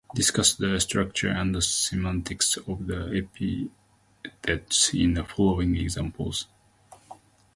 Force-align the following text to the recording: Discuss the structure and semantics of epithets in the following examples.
Discuss 0.15 0.55
the 0.55 0.79
structure 0.79 1.29
and 1.29 1.63
semantics 1.63 2.57
of 2.57 2.89
epithets 2.89 4.95
in 4.95 5.13
the 5.13 5.23
following 5.23 5.75
examples. 5.75 6.47